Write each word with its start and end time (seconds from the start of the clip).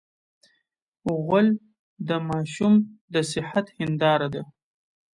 غول 1.21 1.47
د 2.07 2.09
ماشوم 2.29 2.73
د 3.13 3.15
صحت 3.31 3.65
هنداره 3.77 4.27
ده. 4.33 4.43